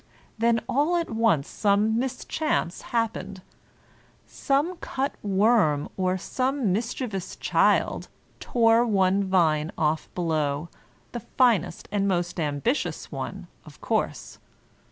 [0.35, 3.43] Then all at once some mischance happened,—
[4.25, 8.07] some cut worm or some mischievous child
[8.39, 10.69] tore one vine off below,
[11.11, 14.39] the finest and most ambitious one, of course.